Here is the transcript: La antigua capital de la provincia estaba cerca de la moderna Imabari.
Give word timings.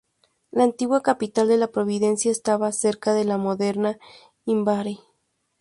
La 0.49 0.63
antigua 0.63 1.03
capital 1.03 1.47
de 1.47 1.57
la 1.57 1.67
provincia 1.67 2.31
estaba 2.31 2.71
cerca 2.71 3.13
de 3.13 3.23
la 3.23 3.37
moderna 3.37 3.99
Imabari. 4.45 4.99